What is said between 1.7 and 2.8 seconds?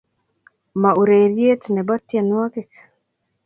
ne bo tienwokik